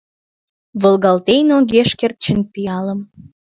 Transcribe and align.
Волгалтен 0.81 1.47
огеш 1.57 1.89
керт 1.99 2.17
чын 2.23 2.39
пиалым. 2.53 2.99